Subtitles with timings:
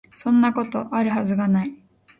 [0.15, 1.75] そんなこと、有る筈が無い